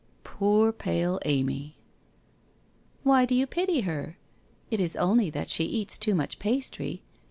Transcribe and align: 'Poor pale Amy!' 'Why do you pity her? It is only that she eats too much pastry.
'Poor 0.23 0.71
pale 0.71 1.19
Amy!' 1.25 1.75
'Why 3.03 3.23
do 3.23 3.35
you 3.35 3.45
pity 3.45 3.81
her? 3.81 4.17
It 4.71 4.79
is 4.79 4.95
only 4.95 5.29
that 5.29 5.47
she 5.47 5.63
eats 5.65 5.99
too 5.99 6.15
much 6.15 6.39
pastry. 6.39 7.03